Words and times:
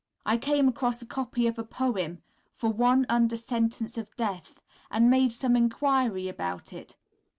I 0.25 0.35
came 0.35 0.67
across 0.67 0.99
a 1.03 1.05
copy 1.05 1.45
of 1.45 1.59
a 1.59 1.63
poem 1.63 2.23
"For 2.55 2.71
one 2.71 3.05
under 3.07 3.37
Sentence 3.37 3.99
of 3.99 4.15
Death," 4.15 4.59
and 4.89 5.11
made 5.11 5.31
some 5.31 5.55
enquiry 5.55 6.27
about 6.27 6.73
it. 6.73 6.95